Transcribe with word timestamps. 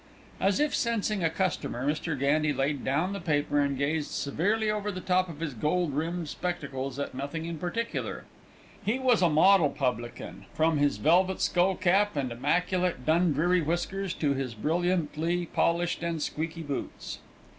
As 0.39 0.59
if 0.59 0.73
sensing 0.73 1.23
a 1.23 1.29
customer, 1.29 1.85
Mr. 1.87 2.17
Gandy 2.17 2.51
laid 2.51 2.83
down 2.83 3.13
the 3.13 3.19
paper 3.19 3.59
and 3.59 3.77
gazed 3.77 4.09
severely 4.09 4.67
over 4.67 4.91
the 4.91 4.99
top 4.99 5.29
of 5.29 5.41
his 5.41 5.53
gold 5.53 5.93
rimmed 5.93 6.27
spectacles 6.27 6.97
at 6.97 7.13
nothing 7.13 7.45
in 7.45 7.59
particular. 7.59 8.23
He 8.83 8.97
was 8.97 9.21
a 9.21 9.29
model 9.29 9.69
publican, 9.69 10.47
from 10.55 10.77
his 10.79 10.97
velvet 10.97 11.37
skullcap 11.39 12.15
and 12.15 12.31
immaculate 12.31 13.05
Dundreary 13.05 13.61
whiskers 13.61 14.15
to 14.15 14.33
his 14.33 14.55
brilliantly 14.55 15.45
polished 15.45 16.01
and 16.01 16.19
squeaky 16.19 16.63
boots. 16.63 17.19